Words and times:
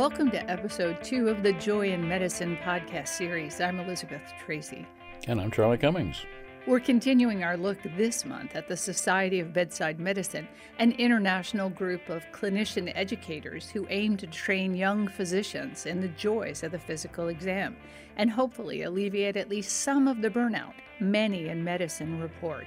Welcome 0.00 0.30
to 0.30 0.50
episode 0.50 1.04
two 1.04 1.28
of 1.28 1.42
the 1.42 1.52
Joy 1.52 1.90
in 1.92 2.08
Medicine 2.08 2.56
podcast 2.64 3.08
series. 3.08 3.60
I'm 3.60 3.80
Elizabeth 3.80 4.22
Tracey. 4.42 4.86
And 5.28 5.38
I'm 5.38 5.50
Charlie 5.50 5.76
Cummings. 5.76 6.24
We're 6.66 6.80
continuing 6.80 7.44
our 7.44 7.58
look 7.58 7.76
this 7.98 8.24
month 8.24 8.56
at 8.56 8.66
the 8.66 8.78
Society 8.78 9.40
of 9.40 9.52
Bedside 9.52 10.00
Medicine, 10.00 10.48
an 10.78 10.92
international 10.92 11.68
group 11.68 12.08
of 12.08 12.24
clinician 12.32 12.90
educators 12.94 13.68
who 13.68 13.86
aim 13.90 14.16
to 14.16 14.26
train 14.26 14.74
young 14.74 15.06
physicians 15.06 15.84
in 15.84 16.00
the 16.00 16.08
joys 16.08 16.62
of 16.62 16.72
the 16.72 16.78
physical 16.78 17.28
exam 17.28 17.76
and 18.16 18.30
hopefully 18.30 18.84
alleviate 18.84 19.36
at 19.36 19.50
least 19.50 19.82
some 19.82 20.08
of 20.08 20.22
the 20.22 20.30
burnout 20.30 20.72
many 20.98 21.48
in 21.48 21.62
medicine 21.62 22.18
report. 22.22 22.64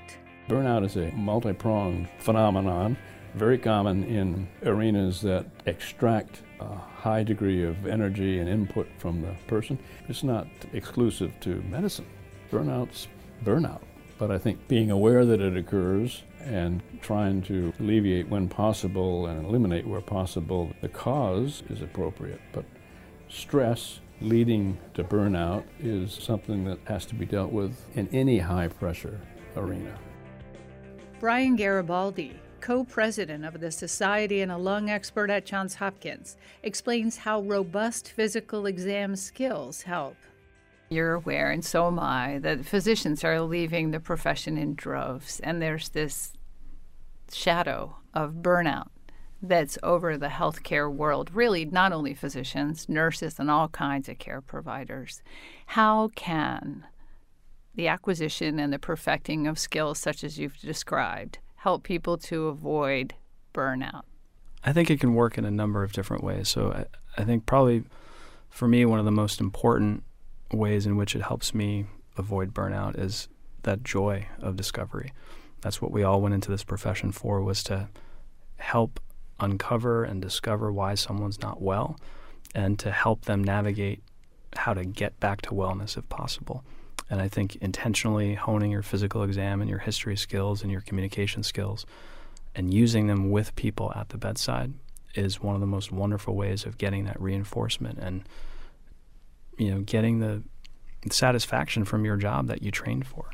Burnout 0.48 0.86
is 0.86 0.98
a 0.98 1.12
multi 1.16 1.54
pronged 1.54 2.10
phenomenon, 2.20 2.96
very 3.34 3.58
common 3.58 4.04
in 4.04 4.48
arenas 4.64 5.20
that 5.22 5.48
extract 5.66 6.44
a 6.72 6.76
high 7.02 7.24
degree 7.24 7.64
of 7.64 7.86
energy 7.86 8.40
and 8.40 8.50
input 8.50 8.88
from 8.98 9.22
the 9.22 9.34
person. 9.48 9.78
It's 10.08 10.24
not 10.24 10.48
exclusive 10.74 11.32
to 11.42 11.62
medicine. 11.70 12.06
Burnout's 12.52 13.08
burnout. 13.44 13.82
But 14.18 14.32
I 14.32 14.38
think 14.38 14.68
being 14.68 14.92
aware 14.92 15.26
that 15.26 15.42
it 15.42 15.58
occurs 15.58 16.24
and 16.40 16.82
trying 17.02 17.42
to 17.44 17.74
alleviate 17.80 18.30
when 18.30 18.48
possible 18.48 19.28
and 19.28 19.46
eliminate 19.46 19.88
where 19.88 20.02
possible 20.02 20.72
the 20.82 20.90
cause 20.90 21.64
is 21.70 21.82
appropriate. 21.82 22.42
But 22.54 22.66
stress 23.30 24.00
leading 24.22 24.78
to 24.94 25.04
burnout 25.04 25.64
is 25.80 26.14
something 26.14 26.64
that 26.66 26.80
has 26.86 27.06
to 27.08 27.16
be 27.16 27.26
dealt 27.26 27.52
with 27.52 27.76
in 27.96 28.08
any 28.14 28.40
high 28.40 28.68
pressure 28.68 29.20
arena. 29.56 29.98
Brian 31.20 31.56
Garibaldi, 31.56 32.40
co 32.64 32.86
president 32.86 33.44
of 33.44 33.60
the 33.60 33.70
Society 33.70 34.40
and 34.40 34.50
a 34.50 34.58
lung 34.58 34.90
expert 34.90 35.30
at 35.30 35.46
Johns 35.46 35.76
Hopkins, 35.76 36.38
explains 36.64 37.18
how 37.18 37.42
robust 37.42 38.10
physical 38.10 38.68
exam 38.68 39.18
skills 39.18 39.82
help. 39.82 40.16
You're 40.88 41.16
aware, 41.16 41.52
and 41.52 41.66
so 41.66 41.88
am 41.88 42.00
I, 42.00 42.40
that 42.40 42.64
physicians 42.64 43.22
are 43.26 43.42
leaving 43.42 43.92
the 43.92 44.00
profession 44.00 44.58
in 44.58 44.76
droves, 44.76 45.42
and 45.42 45.62
there's 45.62 45.90
this 45.90 46.32
shadow 47.30 47.98
of 48.14 48.36
burnout 48.36 48.88
that's 49.42 49.78
over 49.84 50.18
the 50.18 50.28
healthcare 50.28 50.90
world, 50.90 51.32
really, 51.36 51.66
not 51.66 51.92
only 51.92 52.14
physicians, 52.14 52.88
nurses, 52.88 53.40
and 53.40 53.52
all 53.52 53.68
kinds 53.68 54.08
of 54.08 54.20
care 54.20 54.40
providers. 54.40 55.22
How 55.66 56.12
can 56.16 56.86
the 57.76 57.90
acquisition 57.90 58.58
and 58.58 58.72
the 58.72 58.80
perfecting 58.80 59.48
of 59.48 59.60
skills 59.60 60.00
such 60.00 60.24
as 60.24 60.40
you've 60.40 60.60
described 60.60 61.40
help 61.64 61.84
people 61.84 62.18
to 62.18 62.48
avoid 62.48 63.14
burnout? 63.54 64.02
I 64.66 64.74
think 64.74 64.90
it 64.90 65.00
can 65.00 65.14
work 65.14 65.38
in 65.38 65.46
a 65.46 65.52
number 65.52 65.82
of 65.82 65.94
different 65.94 66.22
ways. 66.22 66.50
So 66.50 66.74
I, 66.74 67.22
I 67.22 67.24
think 67.24 67.46
probably 67.46 67.86
for 68.50 68.68
me, 68.68 68.84
one 68.84 69.00
of 69.00 69.06
the 69.06 69.12
most 69.12 69.40
important 69.40 70.04
ways 70.52 70.86
in 70.86 70.98
which 70.98 71.16
it 71.16 71.22
helps 71.22 71.54
me 71.54 71.86
avoid 72.18 72.54
burnout 72.54 73.00
is 73.00 73.30
that 73.64 73.82
joy 73.82 74.28
of 74.40 74.58
discovery. 74.58 75.14
That's 75.62 75.82
what 75.82 75.92
we 75.92 76.04
all 76.04 76.22
went 76.22 76.36
into 76.36 76.52
this 76.52 76.66
profession 76.66 77.14
for 77.14 77.42
was 77.42 77.64
to 77.64 77.88
help 78.58 79.00
uncover 79.40 80.04
and 80.04 80.22
discover 80.22 80.70
why 80.70 80.96
someone's 80.96 81.42
not 81.42 81.62
well 81.62 81.98
and 82.54 82.78
to 82.80 82.92
help 82.92 83.24
them 83.24 83.42
navigate 83.42 84.04
how 84.58 84.74
to 84.74 84.84
get 84.84 85.18
back 85.22 85.42
to 85.44 85.52
wellness 85.52 85.98
if 85.98 86.10
possible. 86.10 86.66
And 87.10 87.22
I 87.22 87.28
think 87.28 87.58
intentionally 87.58 88.36
honing 88.36 88.72
your 88.72 88.82
physical 88.82 89.24
exam 89.24 89.62
and 89.62 89.70
your 89.70 89.80
history 89.80 90.16
skills 90.16 90.62
and 90.62 90.72
your 90.72 90.82
communication 90.82 91.44
skills 91.44 91.86
and 92.56 92.74
using 92.74 93.08
them 93.08 93.32
with 93.32 93.56
people 93.56 93.92
at 93.96 94.10
the 94.10 94.18
bedside 94.18 94.74
is 95.16 95.42
one 95.42 95.56
of 95.56 95.62
the 95.62 95.68
most 95.68 95.92
wonderful 95.92 96.36
ways 96.36 96.66
of 96.66 96.78
getting 96.78 97.06
that 97.06 97.20
reinforcement 97.22 98.00
and 98.00 98.28
you 99.58 99.70
know 99.70 99.82
getting 99.82 100.20
the 100.20 100.42
satisfaction 101.12 101.86
from 101.86 102.06
your 102.06 102.18
job 102.18 102.48
that 102.48 102.62
you 102.62 102.72
trained 102.72 103.06
for. 103.06 103.30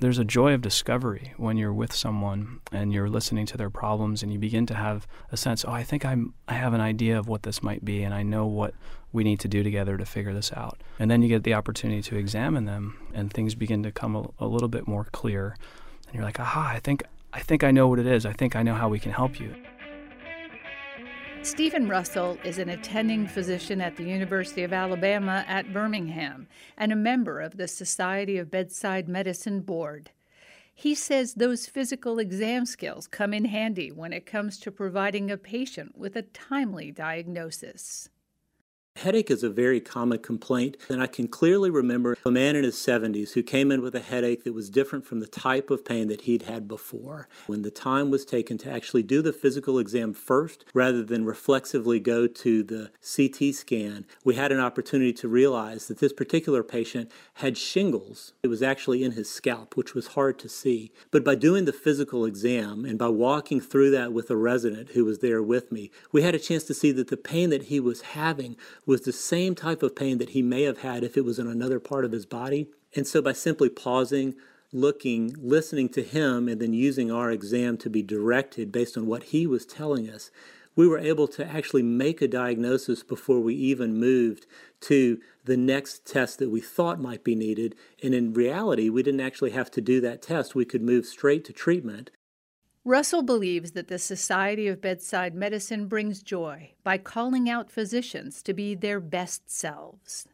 There's 0.00 0.18
a 0.18 0.24
joy 0.24 0.54
of 0.54 0.62
discovery 0.62 1.34
when 1.36 1.56
you're 1.56 1.72
with 1.72 1.92
someone 1.92 2.60
and 2.70 2.92
you're 2.92 3.08
listening 3.08 3.46
to 3.46 3.56
their 3.56 3.70
problems 3.70 4.22
and 4.22 4.32
you 4.32 4.38
begin 4.38 4.64
to 4.66 4.74
have 4.74 5.08
a 5.32 5.36
sense, 5.36 5.64
oh, 5.64 5.72
I 5.72 5.82
think 5.82 6.04
I'm 6.04 6.34
I 6.46 6.54
have 6.54 6.72
an 6.72 6.80
idea 6.80 7.18
of 7.18 7.26
what 7.26 7.42
this 7.42 7.62
might 7.62 7.84
be 7.84 8.04
and 8.04 8.14
I 8.14 8.22
know 8.22 8.46
what 8.46 8.74
we 9.12 9.24
need 9.24 9.40
to 9.40 9.48
do 9.48 9.64
together 9.64 9.96
to 9.96 10.04
figure 10.04 10.32
this 10.32 10.52
out. 10.52 10.80
And 11.00 11.10
then 11.10 11.22
you 11.22 11.28
get 11.28 11.42
the 11.42 11.54
opportunity 11.54 12.02
to 12.02 12.16
examine 12.16 12.64
them 12.64 12.96
and 13.12 13.32
things 13.32 13.56
begin 13.56 13.82
to 13.82 13.90
come 13.90 14.14
a, 14.14 14.28
a 14.38 14.46
little 14.46 14.68
bit 14.68 14.86
more 14.86 15.04
clear. 15.04 15.56
And 16.06 16.14
you're 16.14 16.24
like, 16.24 16.38
aha, 16.38 16.70
I 16.74 16.78
think 16.78 17.02
I 17.32 17.40
think 17.40 17.64
I 17.64 17.72
know 17.72 17.88
what 17.88 17.98
it 17.98 18.06
is. 18.06 18.24
I 18.24 18.32
think 18.32 18.54
I 18.54 18.62
know 18.62 18.74
how 18.74 18.88
we 18.88 19.00
can 19.00 19.12
help 19.12 19.40
you. 19.40 19.54
Stephen 21.42 21.88
Russell 21.88 22.36
is 22.44 22.58
an 22.58 22.68
attending 22.68 23.26
physician 23.26 23.80
at 23.80 23.96
the 23.96 24.04
University 24.04 24.64
of 24.64 24.72
Alabama 24.72 25.44
at 25.46 25.72
Birmingham 25.72 26.48
and 26.76 26.92
a 26.92 26.96
member 26.96 27.40
of 27.40 27.56
the 27.56 27.68
Society 27.68 28.38
of 28.38 28.50
Bedside 28.50 29.08
Medicine 29.08 29.60
Board. 29.60 30.10
He 30.74 30.94
says 30.94 31.34
those 31.34 31.66
physical 31.66 32.18
exam 32.18 32.66
skills 32.66 33.06
come 33.06 33.32
in 33.32 33.46
handy 33.46 33.90
when 33.90 34.12
it 34.12 34.26
comes 34.26 34.58
to 34.60 34.70
providing 34.70 35.30
a 35.30 35.36
patient 35.36 35.96
with 35.96 36.16
a 36.16 36.22
timely 36.22 36.90
diagnosis. 36.90 38.10
Headache 38.98 39.30
is 39.30 39.44
a 39.44 39.48
very 39.48 39.80
common 39.80 40.18
complaint, 40.18 40.76
and 40.88 41.00
I 41.00 41.06
can 41.06 41.28
clearly 41.28 41.70
remember 41.70 42.16
a 42.24 42.32
man 42.32 42.56
in 42.56 42.64
his 42.64 42.74
70s 42.74 43.32
who 43.32 43.44
came 43.44 43.70
in 43.70 43.80
with 43.80 43.94
a 43.94 44.00
headache 44.00 44.42
that 44.42 44.54
was 44.54 44.68
different 44.68 45.06
from 45.06 45.20
the 45.20 45.28
type 45.28 45.70
of 45.70 45.84
pain 45.84 46.08
that 46.08 46.22
he'd 46.22 46.42
had 46.42 46.66
before. 46.66 47.28
When 47.46 47.62
the 47.62 47.70
time 47.70 48.10
was 48.10 48.24
taken 48.24 48.58
to 48.58 48.70
actually 48.70 49.04
do 49.04 49.22
the 49.22 49.32
physical 49.32 49.78
exam 49.78 50.14
first, 50.14 50.64
rather 50.74 51.04
than 51.04 51.24
reflexively 51.24 52.00
go 52.00 52.26
to 52.26 52.64
the 52.64 52.90
CT 53.00 53.54
scan, 53.54 54.04
we 54.24 54.34
had 54.34 54.50
an 54.50 54.58
opportunity 54.58 55.12
to 55.12 55.28
realize 55.28 55.86
that 55.86 55.98
this 55.98 56.12
particular 56.12 56.64
patient 56.64 57.08
had 57.34 57.56
shingles. 57.56 58.32
It 58.42 58.48
was 58.48 58.64
actually 58.64 59.04
in 59.04 59.12
his 59.12 59.30
scalp, 59.30 59.76
which 59.76 59.94
was 59.94 60.08
hard 60.08 60.40
to 60.40 60.48
see. 60.48 60.90
But 61.12 61.22
by 61.22 61.36
doing 61.36 61.66
the 61.66 61.72
physical 61.72 62.24
exam 62.24 62.84
and 62.84 62.98
by 62.98 63.10
walking 63.10 63.60
through 63.60 63.92
that 63.92 64.12
with 64.12 64.28
a 64.28 64.36
resident 64.36 64.90
who 64.90 65.04
was 65.04 65.20
there 65.20 65.40
with 65.40 65.70
me, 65.70 65.92
we 66.10 66.22
had 66.22 66.34
a 66.34 66.40
chance 66.40 66.64
to 66.64 66.74
see 66.74 66.90
that 66.90 67.06
the 67.06 67.16
pain 67.16 67.50
that 67.50 67.64
he 67.64 67.78
was 67.78 68.00
having 68.00 68.56
was 68.88 69.02
the 69.02 69.12
same 69.12 69.54
type 69.54 69.82
of 69.82 69.94
pain 69.94 70.16
that 70.16 70.30
he 70.30 70.40
may 70.40 70.62
have 70.62 70.78
had 70.78 71.04
if 71.04 71.14
it 71.18 71.24
was 71.24 71.38
in 71.38 71.46
another 71.46 71.78
part 71.78 72.06
of 72.06 72.12
his 72.12 72.24
body. 72.24 72.70
And 72.96 73.06
so 73.06 73.20
by 73.20 73.34
simply 73.34 73.68
pausing, 73.68 74.34
looking, 74.72 75.36
listening 75.38 75.90
to 75.90 76.02
him, 76.02 76.48
and 76.48 76.58
then 76.58 76.72
using 76.72 77.12
our 77.12 77.30
exam 77.30 77.76
to 77.78 77.90
be 77.90 78.02
directed 78.02 78.72
based 78.72 78.96
on 78.96 79.06
what 79.06 79.24
he 79.24 79.46
was 79.46 79.66
telling 79.66 80.08
us, 80.08 80.30
we 80.74 80.88
were 80.88 80.98
able 80.98 81.28
to 81.28 81.46
actually 81.46 81.82
make 81.82 82.22
a 82.22 82.28
diagnosis 82.28 83.02
before 83.02 83.40
we 83.40 83.54
even 83.54 83.98
moved 83.98 84.46
to 84.80 85.20
the 85.44 85.56
next 85.56 86.06
test 86.06 86.38
that 86.38 86.50
we 86.50 86.62
thought 86.62 86.98
might 86.98 87.22
be 87.22 87.34
needed. 87.34 87.74
And 88.02 88.14
in 88.14 88.32
reality, 88.32 88.88
we 88.88 89.02
didn't 89.02 89.20
actually 89.20 89.50
have 89.50 89.70
to 89.72 89.82
do 89.82 90.00
that 90.00 90.22
test. 90.22 90.54
We 90.54 90.64
could 90.64 90.82
move 90.82 91.04
straight 91.04 91.44
to 91.44 91.52
treatment. 91.52 92.10
Russell 92.88 93.22
believes 93.22 93.72
that 93.72 93.88
the 93.88 93.98
Society 93.98 94.66
of 94.66 94.80
Bedside 94.80 95.34
Medicine 95.34 95.88
brings 95.88 96.22
joy 96.22 96.70
by 96.82 96.96
calling 96.96 97.46
out 97.46 97.70
physicians 97.70 98.42
to 98.42 98.54
be 98.54 98.74
their 98.74 98.98
best 98.98 99.50
selves. 99.50 100.26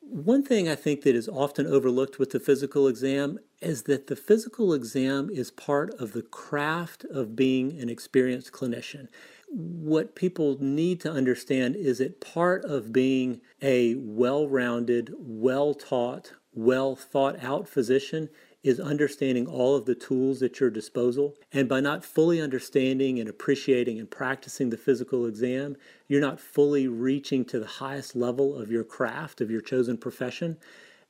One 0.00 0.42
thing 0.42 0.66
I 0.66 0.76
think 0.76 1.02
that 1.02 1.14
is 1.14 1.28
often 1.28 1.66
overlooked 1.66 2.18
with 2.18 2.30
the 2.30 2.40
physical 2.40 2.88
exam 2.88 3.38
is 3.60 3.82
that 3.82 4.06
the 4.06 4.16
physical 4.16 4.72
exam 4.72 5.28
is 5.28 5.50
part 5.50 5.92
of 6.00 6.12
the 6.12 6.22
craft 6.22 7.04
of 7.04 7.36
being 7.36 7.78
an 7.78 7.90
experienced 7.90 8.50
clinician. 8.50 9.08
What 9.50 10.14
people 10.14 10.56
need 10.60 11.02
to 11.02 11.12
understand 11.12 11.76
is 11.76 11.98
that 11.98 12.18
part 12.18 12.64
of 12.64 12.94
being 12.94 13.42
a 13.60 13.94
well 13.96 14.48
rounded, 14.48 15.12
well 15.18 15.74
taught, 15.74 16.32
well 16.54 16.96
thought 16.96 17.44
out 17.44 17.68
physician 17.68 18.30
is 18.64 18.80
understanding 18.80 19.46
all 19.46 19.76
of 19.76 19.84
the 19.84 19.94
tools 19.94 20.42
at 20.42 20.58
your 20.58 20.70
disposal. 20.70 21.36
And 21.52 21.68
by 21.68 21.80
not 21.80 22.02
fully 22.02 22.40
understanding 22.40 23.20
and 23.20 23.28
appreciating 23.28 24.00
and 24.00 24.10
practicing 24.10 24.70
the 24.70 24.78
physical 24.78 25.26
exam, 25.26 25.76
you're 26.08 26.20
not 26.20 26.40
fully 26.40 26.88
reaching 26.88 27.44
to 27.44 27.60
the 27.60 27.66
highest 27.66 28.16
level 28.16 28.56
of 28.56 28.72
your 28.72 28.82
craft, 28.82 29.42
of 29.42 29.50
your 29.50 29.60
chosen 29.60 29.98
profession. 29.98 30.56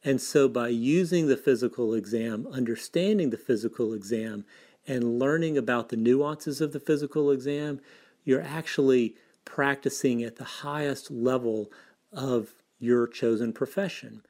And 0.03 0.21
so, 0.21 0.49
by 0.49 0.69
using 0.69 1.29
the 1.29 1.37
physical 1.37 1.95
exam, 1.95 2.47
understanding 2.49 3.31
the 3.31 3.39
physical 3.39 3.95
exam, 3.95 4.45
and 4.87 5.19
learning 5.19 5.57
about 5.57 5.89
the 5.89 5.97
nuances 5.97 6.61
of 6.61 6.73
the 6.73 6.81
physical 6.81 7.31
exam, 7.31 7.81
you're 8.25 8.43
actually 8.43 9.15
practicing 9.45 10.23
at 10.23 10.37
the 10.37 10.45
highest 10.45 11.11
level 11.11 11.71
of 12.13 12.53
your 12.79 13.07
chosen 13.07 13.53
profession. 13.53 14.23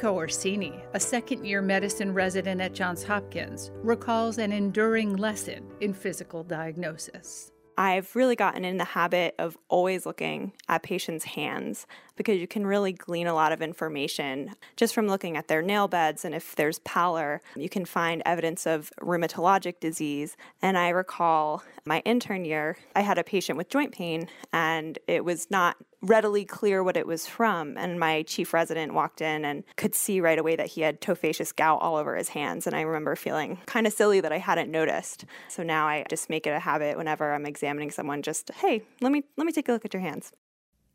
Erica 0.00 0.16
Orsini, 0.16 0.82
a 0.94 1.00
second 1.00 1.44
year 1.44 1.60
medicine 1.60 2.14
resident 2.14 2.58
at 2.62 2.72
Johns 2.72 3.04
Hopkins, 3.04 3.70
recalls 3.82 4.38
an 4.38 4.50
enduring 4.50 5.16
lesson 5.16 5.70
in 5.82 5.92
physical 5.92 6.42
diagnosis. 6.42 7.52
I've 7.76 8.16
really 8.16 8.34
gotten 8.34 8.64
in 8.64 8.78
the 8.78 8.84
habit 8.84 9.34
of 9.38 9.58
always 9.68 10.06
looking 10.06 10.52
at 10.70 10.82
patients' 10.82 11.24
hands 11.24 11.86
because 12.16 12.38
you 12.38 12.46
can 12.46 12.66
really 12.66 12.94
glean 12.94 13.26
a 13.26 13.34
lot 13.34 13.52
of 13.52 13.60
information 13.60 14.54
just 14.74 14.94
from 14.94 15.06
looking 15.06 15.36
at 15.36 15.48
their 15.48 15.60
nail 15.60 15.86
beds. 15.86 16.24
And 16.24 16.34
if 16.34 16.56
there's 16.56 16.78
pallor, 16.78 17.42
you 17.54 17.68
can 17.68 17.84
find 17.84 18.22
evidence 18.24 18.66
of 18.66 18.90
rheumatologic 19.02 19.80
disease. 19.80 20.34
And 20.62 20.78
I 20.78 20.88
recall 20.88 21.62
my 21.84 22.00
intern 22.06 22.46
year, 22.46 22.78
I 22.96 23.02
had 23.02 23.18
a 23.18 23.24
patient 23.24 23.58
with 23.58 23.68
joint 23.68 23.92
pain, 23.92 24.28
and 24.50 24.98
it 25.06 25.26
was 25.26 25.50
not 25.50 25.76
readily 26.02 26.44
clear 26.44 26.82
what 26.82 26.96
it 26.96 27.06
was 27.06 27.26
from. 27.26 27.76
And 27.76 27.98
my 27.98 28.22
chief 28.22 28.54
resident 28.54 28.94
walked 28.94 29.20
in 29.20 29.44
and 29.44 29.64
could 29.76 29.94
see 29.94 30.20
right 30.20 30.38
away 30.38 30.56
that 30.56 30.68
he 30.68 30.80
had 30.80 31.00
tophaceous 31.00 31.54
gout 31.54 31.80
all 31.80 31.96
over 31.96 32.16
his 32.16 32.30
hands. 32.30 32.66
And 32.66 32.74
I 32.74 32.82
remember 32.82 33.16
feeling 33.16 33.58
kind 33.66 33.86
of 33.86 33.92
silly 33.92 34.20
that 34.20 34.32
I 34.32 34.38
hadn't 34.38 34.70
noticed. 34.70 35.24
So 35.48 35.62
now 35.62 35.86
I 35.86 36.04
just 36.08 36.30
make 36.30 36.46
it 36.46 36.50
a 36.50 36.60
habit 36.60 36.96
whenever 36.96 37.32
I'm 37.32 37.46
examining 37.46 37.90
someone, 37.90 38.22
just, 38.22 38.50
hey, 38.60 38.82
let 39.00 39.12
me 39.12 39.24
let 39.36 39.46
me 39.46 39.52
take 39.52 39.68
a 39.68 39.72
look 39.72 39.84
at 39.84 39.94
your 39.94 40.02
hands. 40.02 40.32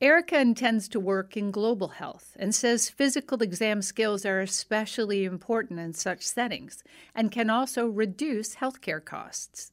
Erica 0.02 0.38
intends 0.38 0.90
to 0.90 1.00
work 1.00 1.38
in 1.38 1.52
global 1.52 1.88
health 1.88 2.36
and 2.38 2.54
says 2.54 2.90
physical 2.90 3.42
exam 3.42 3.82
skills 3.82 4.26
are 4.26 4.42
especially 4.42 5.24
important 5.24 5.80
in 5.80 5.94
such 5.94 6.22
settings 6.22 6.84
and 7.16 7.32
can 7.32 7.50
also 7.50 7.88
reduce 7.88 8.58
healthcare 8.58 9.04
costs. 9.04 9.72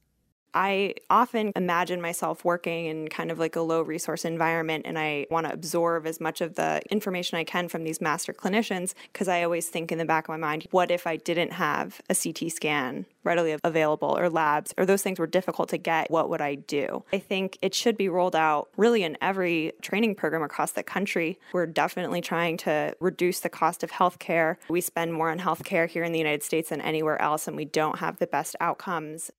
I 0.53 0.95
often 1.09 1.51
imagine 1.55 2.01
myself 2.01 2.45
working 2.45 2.85
in 2.85 3.07
kind 3.07 3.31
of 3.31 3.39
like 3.39 3.55
a 3.55 3.61
low 3.61 3.81
resource 3.81 4.25
environment 4.25 4.85
and 4.85 4.99
I 4.99 5.25
want 5.29 5.47
to 5.47 5.53
absorb 5.53 6.05
as 6.05 6.19
much 6.19 6.41
of 6.41 6.55
the 6.55 6.81
information 6.89 7.37
I 7.37 7.43
can 7.43 7.67
from 7.67 7.83
these 7.83 7.99
master 8.01 8.33
clinicians 8.33 8.93
because 9.11 9.27
I 9.27 9.43
always 9.43 9.69
think 9.69 9.91
in 9.91 9.97
the 9.97 10.05
back 10.05 10.25
of 10.25 10.29
my 10.29 10.37
mind, 10.37 10.67
what 10.71 10.91
if 10.91 11.07
I 11.07 11.15
didn't 11.15 11.53
have 11.53 12.01
a 12.09 12.15
CT 12.15 12.51
scan 12.51 13.05
readily 13.23 13.57
available 13.63 14.17
or 14.17 14.29
labs 14.29 14.73
or 14.77 14.85
those 14.85 15.01
things 15.01 15.19
were 15.19 15.27
difficult 15.27 15.69
to 15.69 15.77
get? 15.77 16.11
What 16.11 16.29
would 16.29 16.41
I 16.41 16.55
do? 16.55 17.03
I 17.11 17.19
think 17.19 17.57
it 17.61 17.73
should 17.73 17.97
be 17.97 18.09
rolled 18.09 18.35
out 18.35 18.69
really 18.77 19.03
in 19.03 19.17
every 19.21 19.73
training 19.81 20.15
program 20.15 20.43
across 20.43 20.71
the 20.71 20.83
country. 20.83 21.39
We're 21.51 21.65
definitely 21.65 22.21
trying 22.21 22.57
to 22.57 22.95
reduce 22.99 23.39
the 23.39 23.49
cost 23.49 23.83
of 23.83 23.91
healthcare. 23.91 24.57
We 24.69 24.81
spend 24.81 25.13
more 25.13 25.29
on 25.29 25.39
healthcare 25.39 25.87
here 25.87 26.03
in 26.03 26.11
the 26.11 26.19
United 26.19 26.43
States 26.43 26.69
than 26.69 26.81
anywhere 26.81 27.21
else 27.21 27.47
and 27.47 27.57
we 27.57 27.65
don't 27.65 27.99
have 27.99 28.19
the 28.19 28.27
best 28.27 28.55
outcomes. 28.59 29.31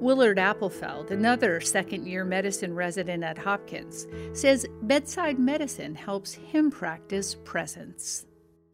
Willard 0.00 0.38
Applefeld, 0.38 1.10
another 1.12 1.60
second 1.60 2.06
year 2.06 2.24
medicine 2.24 2.74
resident 2.74 3.22
at 3.22 3.38
Hopkins, 3.38 4.06
says 4.32 4.66
bedside 4.82 5.38
medicine 5.38 5.94
helps 5.94 6.34
him 6.34 6.70
practice 6.70 7.36
presence. 7.44 8.26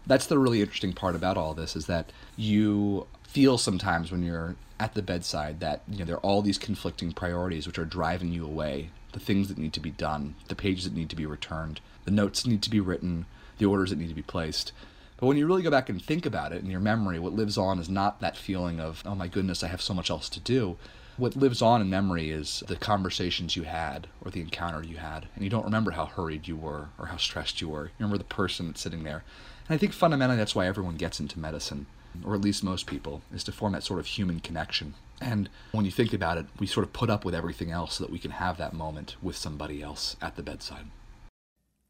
That's 0.07 0.27
the 0.27 0.39
really 0.39 0.63
interesting 0.63 0.95
part 0.95 1.15
about 1.15 1.37
all 1.37 1.53
this 1.53 1.77
is 1.77 1.87
that 1.87 2.11
you 2.37 3.07
feel 3.23 3.59
sometimes 3.59 4.11
when 4.11 4.23
you're 4.23 4.57
at 4.81 4.95
the 4.95 5.03
bedside 5.03 5.61
that 5.61 5.83
you 5.87 5.99
know 5.99 6.05
there 6.07 6.17
are 6.17 6.21
all 6.21 6.41
these 6.41 6.59
conflicting 6.59 7.13
priorities 7.13 7.67
which 7.67 7.79
are 7.79 7.85
driving 7.85 8.33
you 8.33 8.45
away. 8.45 8.91
The 9.13 9.21
things 9.21 9.49
that 9.49 9.59
need 9.59 9.75
to 9.75 9.81
be 9.81 9.91
done 9.91 10.37
the 10.49 10.55
pages 10.55 10.85
that 10.85 10.95
need 10.95 11.11
to 11.11 11.17
be 11.17 11.27
returned 11.27 11.81
the 12.07 12.11
notes 12.11 12.43
that 12.43 12.49
need 12.49 12.63
to 12.63 12.71
be 12.71 12.81
written 12.81 13.27
the 13.59 13.67
orders 13.67 13.91
that 13.91 13.99
need 13.99 14.09
to 14.09 14.15
be 14.15 14.23
placed. 14.23 14.73
But 15.19 15.27
when 15.27 15.37
you 15.37 15.47
really 15.47 15.63
go 15.63 15.71
back 15.71 15.91
and 15.91 16.03
think 16.03 16.25
about 16.25 16.53
it 16.53 16.63
in 16.63 16.71
your 16.71 16.81
memory 16.81 17.19
what 17.19 17.35
lives 17.35 17.59
on 17.59 17.79
is 17.79 17.91
not 17.91 18.21
that 18.21 18.39
feeling 18.39 18.81
of 18.81 19.03
oh 19.05 19.15
my 19.15 19.29
goodness 19.29 19.63
i 19.63 19.69
have 19.69 19.83
so 19.83 19.93
much 19.93 20.11
else 20.11 20.31
to 20.31 20.41
do 20.41 20.79
what 21.21 21.37
lives 21.37 21.61
on 21.61 21.83
in 21.83 21.91
memory 21.91 22.31
is 22.31 22.65
the 22.67 22.77
conversations 22.77 23.55
you 23.55 23.65
had 23.65 24.09
or 24.25 24.31
the 24.31 24.41
encounter 24.41 24.83
you 24.83 24.97
had. 24.97 25.29
And 25.35 25.45
you 25.45 25.51
don't 25.51 25.65
remember 25.65 25.91
how 25.91 26.07
hurried 26.07 26.49
you 26.49 26.57
were 26.57 26.89
or 26.99 27.07
how 27.07 27.19
stressed 27.19 27.61
you 27.61 27.69
were. 27.69 27.85
You 27.85 27.93
remember 27.99 28.19
the 28.19 28.25
person 28.25 28.67
that's 28.67 28.81
sitting 28.81 29.05
there. 29.05 29.23
And 29.69 29.75
I 29.75 29.79
think 29.79 29.93
fundamentally 29.93 30.39
that's 30.39 30.55
why 30.55 30.67
everyone 30.67 30.97
gets 30.97 31.21
into 31.21 31.39
medicine, 31.39 31.87
or 32.25 32.35
at 32.35 32.41
least 32.41 32.65
most 32.65 32.87
people, 32.87 33.21
is 33.33 33.45
to 33.45 33.53
form 33.53 33.75
that 33.75 33.85
sort 33.85 34.01
of 34.01 34.07
human 34.07 34.41
connection. 34.41 34.95
And 35.21 35.51
when 35.73 35.85
you 35.85 35.91
think 35.91 36.15
about 36.15 36.39
it, 36.39 36.47
we 36.59 36.67
sort 36.67 36.87
of 36.87 36.95
put 36.95 37.11
up 37.11 37.27
with 37.27 37.35
everything 37.35 37.71
else 37.71 37.95
so 37.97 38.05
that 38.05 38.13
we 38.13 38.19
can 38.19 38.33
have 38.33 38.57
that 38.57 38.73
moment 38.73 39.17
with 39.21 39.37
somebody 39.37 39.83
else 39.83 40.17
at 40.23 40.37
the 40.37 40.43
bedside. 40.43 40.87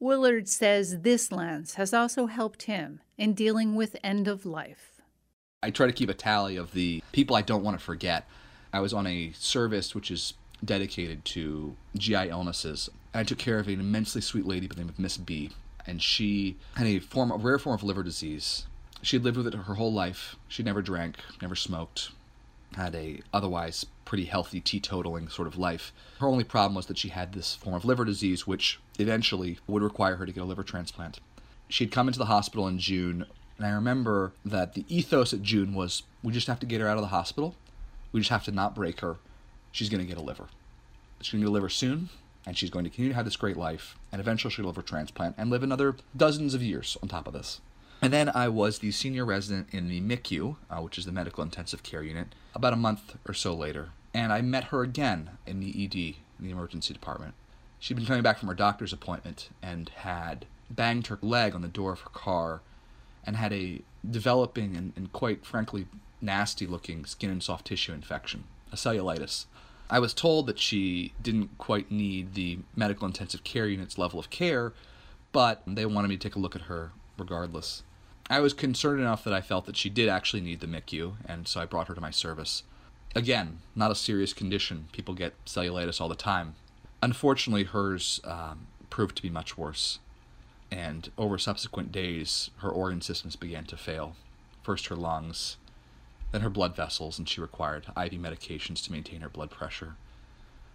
Willard 0.01 0.49
says 0.49 1.03
this 1.03 1.31
lens 1.31 1.75
has 1.75 1.95
also 1.95 2.27
helped 2.27 2.63
him 2.63 3.01
in 3.17 3.35
dealing 3.35 3.77
with 3.77 3.97
end 4.03 4.27
of 4.27 4.45
life. 4.45 5.01
I 5.63 5.71
try 5.71 5.87
to 5.87 5.93
keep 5.93 6.09
a 6.09 6.15
tally 6.15 6.57
of 6.57 6.73
the 6.73 7.03
people 7.13 7.37
I 7.37 7.43
don't 7.43 7.63
want 7.63 7.79
to 7.79 7.85
forget 7.85 8.27
I 8.73 8.81
was 8.81 8.93
on 8.93 9.07
a 9.07 9.33
service 9.33 9.95
which 9.95 10.11
is 10.11 10.35
dedicated 10.65 11.25
to 11.25 11.77
GI 11.97 12.29
illnesses. 12.29 12.91
I 13.13 13.25
took 13.25 13.39
care 13.39 13.59
of 13.59 13.69
an 13.69 13.81
immensely 13.81 14.21
sweet 14.21 14.47
lady 14.47 14.67
by 14.67 14.75
the 14.75 14.81
name 14.81 14.89
of 14.89 14.99
Miss 14.99 15.17
B, 15.17 15.51
and 15.87 16.03
she 16.03 16.57
had 16.75 16.87
a 16.87 16.99
form, 17.01 17.31
a 17.31 17.37
rare 17.37 17.59
form 17.59 17.75
of 17.75 17.83
liver 17.83 18.03
disease. 18.03 18.67
She 19.03 19.17
had 19.17 19.25
lived 19.25 19.39
with 19.39 19.47
it 19.47 19.55
her 19.55 19.75
whole 19.75 19.93
life. 19.93 20.37
She 20.47 20.63
never 20.63 20.83
drank, 20.83 21.17
never 21.41 21.57
smoked, 21.57 22.11
had 22.77 22.95
a 22.95 23.23
otherwise 23.33 23.87
pretty 24.05 24.27
healthy 24.27 24.61
teetotaling 24.61 25.31
sort 25.31 25.49
of 25.49 25.59
life. 25.59 25.93
Her 26.19 26.29
only 26.29 26.45
problem 26.45 26.75
was 26.75 26.87
that 26.87 26.99
she 26.99 27.09
had 27.09 27.33
this 27.33 27.55
form 27.55 27.75
of 27.75 27.85
liver 27.85 28.05
disease, 28.05 28.47
which 28.47 28.79
eventually 28.99 29.59
would 29.67 29.83
require 29.83 30.17
her 30.17 30.27
to 30.27 30.33
get 30.33 30.43
a 30.43 30.47
liver 30.47 30.63
transplant. 30.63 31.19
She'd 31.69 31.93
come 31.93 32.09
into 32.09 32.19
the 32.19 32.27
hospital 32.27 32.69
in 32.69 32.79
June, 32.79 33.27
and 33.57 33.67
I 33.67 33.71
remember 33.71 34.33
that 34.45 34.75
the 34.75 34.85
ethos 34.89 35.33
at 35.33 35.43
June 35.43 35.75
was 35.75 36.03
we 36.23 36.33
just 36.33 36.49
have 36.49 36.61
to 36.61 36.67
get 36.67 36.81
her 36.81 36.89
out 36.89 36.99
of 36.99 37.03
the 37.03 37.09
hospital 37.09 37.55
we 38.13 38.21
just 38.21 38.31
have 38.31 38.45
to 38.45 38.53
not 38.53 38.75
break 38.75 39.01
her. 39.01 39.17
She's 39.73 39.89
going 39.89 40.01
to 40.01 40.07
get 40.07 40.19
a 40.19 40.23
liver. 40.23 40.47
She's 41.21 41.33
going 41.33 41.43
to 41.43 41.47
get 41.47 41.51
a 41.51 41.53
liver 41.53 41.69
soon, 41.69 42.09
and 42.47 42.57
she's 42.57 42.71
going 42.71 42.85
to 42.85 42.91
continue 42.91 43.11
to 43.11 43.15
have 43.15 43.25
this 43.25 43.37
great 43.37 43.57
life, 43.57 43.97
and 44.11 44.21
eventually 44.21 44.53
she'll 44.53 44.67
have 44.67 44.79
a 44.79 44.83
transplant 44.83 45.37
and 45.39 45.51
live 45.51 45.63
another 45.63 45.97
dozens 46.17 46.55
of 46.55 46.63
years 46.63 46.97
on 47.03 47.09
top 47.09 47.27
of 47.27 47.33
this. 47.33 47.61
And 48.03 48.13
then 48.13 48.31
I 48.35 48.49
was 48.49 48.79
the 48.79 48.93
senior 48.93 49.27
resident 49.27 49.69
in 49.73 49.89
the 49.89 50.01
MICU, 50.01 50.57
uh, 50.71 50.77
which 50.81 50.97
is 50.97 51.05
the 51.05 51.13
medical 51.13 51.45
intensive 51.45 51.83
care 51.83 52.03
unit, 52.03 52.29
about 52.55 52.73
a 52.73 52.77
month 52.77 53.17
or 53.29 53.35
so 53.35 53.55
later. 53.55 53.91
And 54.15 54.33
I 54.33 54.41
met 54.41 54.65
her 54.65 54.83
again 54.83 55.31
in 55.47 55.61
the 55.61 55.69
ED, 55.85 55.95
in 55.95 56.47
the 56.47 56.51
emergency 56.51 56.95
department. 56.95 57.35
She'd 57.79 57.95
been 57.97 58.07
coming 58.07 58.23
back 58.23 58.39
from 58.39 58.49
her 58.49 58.55
doctor's 58.55 58.93
appointment 58.93 59.51
and 59.63 59.91
had 59.91 60.47
banged 60.71 61.09
her 61.09 61.19
leg 61.23 61.55
on 61.55 61.63
the 61.63 61.69
door 61.69 61.93
of 61.93 62.01
her 62.01 62.11
car 62.11 62.63
and 63.25 63.37
had 63.37 63.53
a 63.53 63.83
developing 64.09 64.77
and, 64.77 64.93
and 64.97 65.13
quite 65.13 65.45
frankly 65.45 65.87
nasty 66.21 66.67
looking 66.67 67.05
skin 67.05 67.31
and 67.31 67.43
soft 67.43 67.67
tissue 67.67 67.93
infection, 67.93 68.45
a 68.73 68.77
cellulitis. 68.77 69.47
I 69.89 69.99
was 69.99 70.15
told 70.15 70.47
that 70.47 70.59
she 70.59 71.13
didn't 71.21 71.59
quite 71.59 71.91
need 71.91 72.35
the 72.35 72.61
medical 72.77 73.07
intensive 73.07 73.43
care 73.43 73.67
unit's 73.67 73.99
level 73.99 74.21
of 74.21 74.31
care, 74.31 74.73
but 75.33 75.63
they 75.67 75.85
wanted 75.85 76.09
me 76.09 76.17
to 76.17 76.29
take 76.29 76.37
a 76.37 76.39
look 76.39 76.55
at 76.55 76.63
her 76.63 76.93
regardless. 77.19 77.83
I 78.29 78.39
was 78.39 78.55
concerned 78.55 79.01
enough 79.01 79.25
that 79.25 79.35
I 79.35 79.41
felt 79.41 79.67
that 79.67 79.77
she 79.77 79.91
did 79.91 80.09
actually 80.09 80.41
need 80.41 80.61
the 80.61 80.69
MICU, 80.69 81.15
and 81.27 81.49
so 81.49 81.61
I 81.61 81.67
brought 81.67 81.89
her 81.89 81.95
to 81.95 82.01
my 82.01 82.13
service. 82.13 82.63
Again, 83.17 83.59
not 83.75 83.91
a 83.91 83.97
serious 83.97 84.33
condition. 84.33 84.87
People 84.93 85.15
get 85.15 85.35
cellulitis 85.45 86.01
all 86.01 86.09
the 86.09 86.15
time. 86.15 86.55
Unfortunately, 87.03 87.65
hers 87.65 88.21
um, 88.23 88.69
proved 88.89 89.17
to 89.17 89.23
be 89.23 89.31
much 89.31 89.59
worse, 89.59 89.99
and 90.71 91.11
over 91.19 91.39
subsequent 91.39 91.91
days, 91.91 92.51
her 92.59 92.71
organ 92.71 93.01
systems 93.01 93.35
began 93.35 93.65
to 93.65 93.77
fail. 93.77 94.15
First, 94.63 94.87
her 94.87 94.97
lungs, 94.97 95.57
then 96.33 96.43
her 96.43 96.51
blood 96.51 96.77
vessels, 96.77 97.19
and 97.19 97.29
she 97.29 97.41
required 97.41 97.87
IV 97.89 98.13
medications 98.13 98.85
to 98.85 98.93
maintain 98.93 99.21
her 99.21 99.29
blood 99.29 99.51
pressure. 99.51 99.97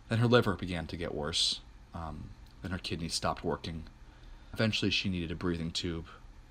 Then 0.10 0.20
her 0.20 0.28
liver 0.28 0.54
began 0.54 0.88
to 0.88 0.98
get 0.98 1.16
worse. 1.16 1.62
Um, 1.94 2.30
then 2.62 2.72
her 2.72 2.78
kidneys 2.78 3.14
stopped 3.14 3.44
working. 3.44 3.84
Eventually, 4.54 4.92
she 4.92 5.10
needed 5.10 5.32
a 5.32 5.36
breathing 5.36 5.72
tube, 5.72 6.06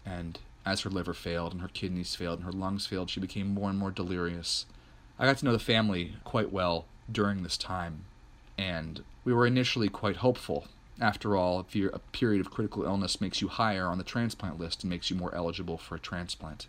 and 0.05 0.39
as 0.67 0.83
her 0.83 0.91
liver 0.91 1.15
failed 1.15 1.53
and 1.53 1.61
her 1.61 1.69
kidneys 1.69 2.15
failed 2.15 2.39
and 2.39 2.47
her 2.47 2.53
lungs 2.53 2.87
failed, 2.87 3.11
she 3.11 3.21
became 3.21 3.53
more 3.53 3.71
and 3.71 3.79
more 3.79 3.91
delirious. 3.91 4.67
I 5.19 5.27
got 5.27 5.39
to 5.39 5.45
know 5.45 5.53
the 5.53 5.59
family 5.59 6.15
quite 6.25 6.53
well 6.53 6.87
during 7.11 7.43
this 7.43 7.57
time, 7.57 8.05
and 8.57 9.05
we 9.25 9.33
were 9.33 9.47
initially 9.47 9.89
quite 9.89 10.17
hopeful. 10.17 10.67
After 11.01 11.37
all, 11.37 11.61
a 11.61 11.99
period 12.13 12.41
of 12.41 12.53
critical 12.53 12.85
illness 12.85 13.21
makes 13.21 13.41
you 13.41 13.49
higher 13.49 13.89
on 13.89 13.99
the 13.99 14.05
transplant 14.05 14.59
list 14.59 14.83
and 14.83 14.91
makes 14.91 15.11
you 15.11 15.17
more 15.17 15.35
eligible 15.35 15.77
for 15.77 15.97
a 15.97 16.01
transplant. 16.01 16.69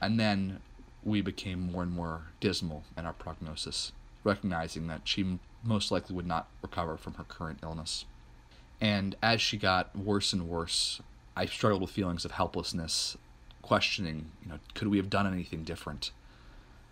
And 0.00 0.18
then 0.18 0.60
we 1.04 1.20
became 1.20 1.72
more 1.72 1.82
and 1.82 1.92
more 1.92 2.22
dismal 2.40 2.84
in 2.96 3.06
our 3.06 3.12
prognosis, 3.12 3.92
recognizing 4.24 4.86
that 4.88 5.02
she 5.04 5.38
most 5.62 5.90
likely 5.90 6.14
would 6.14 6.26
not 6.26 6.48
recover 6.62 6.96
from 6.96 7.14
her 7.14 7.24
current 7.24 7.58
illness. 7.62 8.04
And 8.80 9.14
as 9.22 9.40
she 9.40 9.56
got 9.56 9.96
worse 9.96 10.32
and 10.32 10.48
worse, 10.48 11.00
I 11.36 11.46
struggled 11.46 11.82
with 11.82 11.90
feelings 11.90 12.24
of 12.24 12.32
helplessness, 12.32 13.16
questioning, 13.62 14.30
you 14.42 14.48
know, 14.48 14.58
could 14.74 14.88
we 14.88 14.96
have 14.96 15.10
done 15.10 15.26
anything 15.26 15.64
different? 15.64 16.10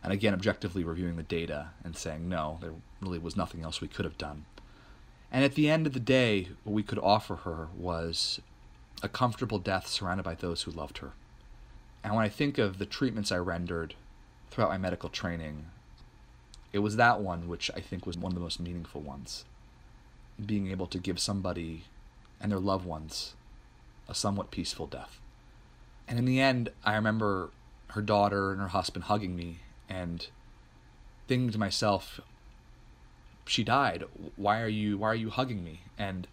And 0.03 0.13
again, 0.13 0.35
objectively 0.35 0.85
reviewing 0.85 1.17
the 1.17 1.23
data 1.23 1.71
and 1.83 1.97
saying, 1.97 2.29
no, 2.29 2.59
there 2.61 2.73
really 3.01 3.19
was 3.19 3.37
nothing 3.37 3.63
else 3.63 3.81
we 3.81 3.89
could 3.89 4.05
have 4.05 4.19
done. 4.19 4.45
And 5.33 5.45
at 5.45 5.55
the 5.55 5.69
end 5.69 5.87
of 5.87 5.93
the 5.93 6.01
day, 6.01 6.49
what 6.65 6.73
we 6.73 6.83
could 6.83 6.99
offer 6.99 7.37
her 7.37 7.69
was 7.77 8.41
a 9.03 9.09
comfortable 9.09 9.59
death 9.59 9.87
surrounded 9.87 10.23
by 10.23 10.35
those 10.35 10.63
who 10.63 10.71
loved 10.71 10.99
her. 10.99 11.13
And 12.03 12.15
when 12.15 12.25
I 12.25 12.29
think 12.29 12.59
of 12.59 12.79
the 12.79 12.87
treatments 12.87 13.33
I 13.33 13.39
rendered 13.39 13.95
throughout 14.51 14.71
my 14.71 14.79
medical 14.79 15.09
training, 15.09 15.67
it 16.73 16.79
was 16.79 16.97
that 16.97 17.21
one 17.21 17.49
which 17.49 17.71
I 17.75 17.81
think 17.81 18.07
was 18.07 18.17
one 18.17 18.33
of 18.33 18.35
the 18.35 18.41
most 18.43 18.61
meaningful 18.61 19.01
ones. 19.01 19.45
Being 20.45 20.71
able 20.71 20.87
to 20.87 20.99
give 20.99 21.19
somebody 21.19 21.85
and 22.41 22.53
their 22.53 22.61
loved 22.61 22.85
ones 22.85 23.35
a 24.09 24.15
somewhat 24.15 24.51
peaceful 24.51 24.87
death. 24.87 25.21
And 26.07 26.19
in 26.19 26.25
the 26.25 26.41
end, 26.41 26.71
I 26.85 26.95
remember 26.95 27.51
her 27.89 28.03
daughter 28.03 28.53
and 28.53 28.61
her 28.61 28.69
husband 28.69 29.05
hugging 29.05 29.37
me 29.37 29.59
and 29.89 30.27
thinking 31.27 31.51
to 31.51 31.59
myself, 31.59 32.21
she 33.45 33.65
died. 33.65 34.05
Why 34.37 34.61
are 34.61 34.69
you 34.69 34.99
why 34.99 35.09
are 35.09 35.15
you 35.15 35.31
hugging 35.31 35.65
me? 35.65 35.83
And 35.99 36.27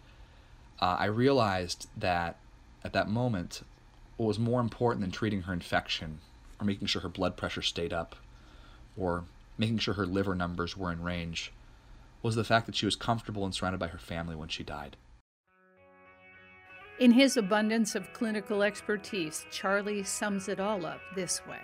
uh, 0.80 0.96
I 0.98 1.06
realized 1.06 1.88
that 1.96 2.36
at 2.84 2.92
that 2.92 3.08
moment, 3.08 3.62
what 4.16 4.26
was 4.26 4.38
more 4.38 4.60
important 4.60 5.02
than 5.02 5.10
treating 5.10 5.42
her 5.42 5.52
infection 5.52 6.18
or 6.60 6.66
making 6.66 6.86
sure 6.86 7.02
her 7.02 7.08
blood 7.08 7.36
pressure 7.36 7.62
stayed 7.62 7.92
up 7.92 8.16
or 8.96 9.24
making 9.58 9.78
sure 9.78 9.94
her 9.94 10.06
liver 10.06 10.34
numbers 10.34 10.76
were 10.76 10.92
in 10.92 11.02
range 11.02 11.52
was 12.22 12.34
the 12.34 12.44
fact 12.44 12.66
that 12.66 12.74
she 12.74 12.86
was 12.86 12.96
comfortable 12.96 13.44
and 13.44 13.54
surrounded 13.54 13.78
by 13.78 13.88
her 13.88 13.98
family 13.98 14.34
when 14.34 14.48
she 14.48 14.62
died. 14.62 14.96
In 16.98 17.12
his 17.12 17.36
abundance 17.36 17.94
of 17.94 18.10
clinical 18.14 18.62
expertise, 18.62 19.44
Charlie 19.50 20.02
sums 20.02 20.48
it 20.48 20.58
all 20.58 20.86
up 20.86 21.00
this 21.14 21.42
way. 21.46 21.60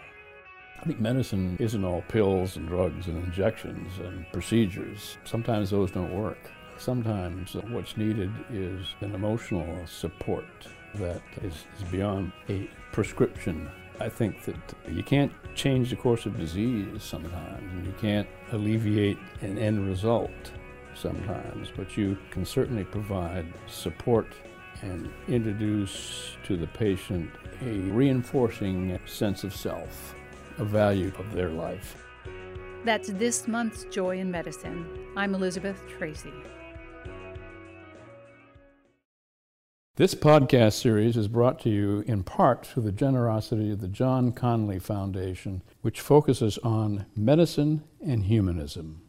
I 0.79 0.85
think 0.85 1.01
medicine 1.01 1.57
isn't 1.59 1.85
all 1.85 2.03
pills 2.09 2.57
and 2.57 2.69
drugs 2.69 3.07
and 3.07 3.25
injections 3.25 3.99
and 3.99 4.27
procedures. 4.33 5.17
Sometimes 5.25 5.71
those 5.71 5.91
don't 5.91 6.15
work. 6.15 6.51
Sometimes 6.77 7.55
what's 7.55 7.97
needed 7.97 8.31
is 8.51 8.95
an 9.01 9.15
emotional 9.15 9.87
support 9.87 10.67
that 10.95 11.23
is, 11.43 11.55
is 11.79 11.85
beyond 11.91 12.33
a 12.49 12.69
prescription. 12.93 13.71
I 14.01 14.09
think 14.09 14.45
that 14.45 14.57
you 14.89 15.03
can't 15.03 15.33
change 15.55 15.91
the 15.91 15.97
course 15.97 16.27
of 16.27 16.37
disease 16.37 17.03
sometimes, 17.03 17.73
and 17.73 17.87
you 17.87 17.95
can't 18.01 18.29
alleviate 18.53 19.19
an 19.43 19.59
end 19.59 19.89
result 19.89 20.31
sometimes, 20.95 21.69
but 21.77 21.97
you 21.97 22.19
can 22.31 22.45
certainly 22.45 22.85
provide 22.85 23.47
support 23.67 24.27
and 24.83 25.11
introduce 25.29 26.37
to 26.45 26.57
the 26.57 26.67
patient 26.67 27.31
a 27.63 27.79
reinforcing 27.91 28.99
sense 29.07 29.45
of 29.45 29.55
self, 29.55 30.15
a 30.59 30.65
value 30.65 31.13
of 31.19 31.33
their 31.33 31.51
life. 31.51 31.97
That's 32.85 33.11
this 33.11 33.47
month's 33.47 33.85
Joy 33.85 34.19
in 34.19 34.31
Medicine. 34.31 34.85
I'm 35.17 35.35
Elizabeth 35.35 35.81
Tracey. 35.99 36.33
This 40.03 40.17
podcast 40.17 40.73
series 40.73 41.17
is 41.17 41.29
brought 41.29 41.61
to 41.61 41.71
you 41.71 42.03
in 42.09 42.25
part 42.25 42.67
through 42.67 42.83
the 42.83 42.91
generosity 42.91 43.71
of 43.71 43.81
the 43.81 43.87
John 43.87 44.33
Conley 44.33 44.81
Foundation, 44.81 45.63
which 45.83 46.01
focuses 46.01 46.59
on 46.65 47.07
medicine 47.15 47.85
and 48.05 48.25
humanism. 48.25 49.02